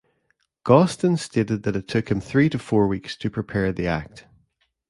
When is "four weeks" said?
2.57-3.15